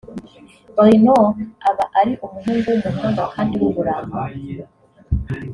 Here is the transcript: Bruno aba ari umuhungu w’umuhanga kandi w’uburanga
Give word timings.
Bruno 0.75 1.15
aba 1.69 1.85
ari 1.99 2.13
umuhungu 2.25 2.65
w’umuhanga 2.73 3.23
kandi 3.33 3.53
w’uburanga 3.61 4.17